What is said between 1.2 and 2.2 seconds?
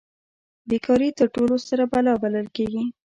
ټولو ستره بلا